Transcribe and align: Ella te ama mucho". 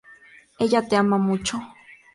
Ella 0.59 0.81
te 0.87 0.95
ama 0.95 1.19
mucho". 1.19 1.61